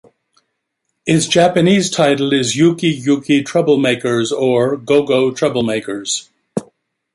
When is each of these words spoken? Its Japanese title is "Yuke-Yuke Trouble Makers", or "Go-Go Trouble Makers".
Its 1.05 1.27
Japanese 1.27 1.91
title 1.91 2.33
is 2.33 2.55
"Yuke-Yuke 2.55 3.45
Trouble 3.45 3.77
Makers", 3.77 4.31
or 4.31 4.75
"Go-Go 4.75 5.29
Trouble 5.29 5.61
Makers". 5.61 6.27